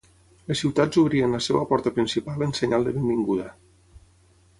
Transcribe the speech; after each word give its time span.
Les 0.51 0.61
ciutats 0.63 0.97
obrien 1.01 1.35
la 1.37 1.41
seva 1.47 1.61
porta 1.73 1.93
principal 1.97 2.45
en 2.47 2.55
senyal 2.61 2.89
de 2.89 2.95
benvinguda. 2.97 3.47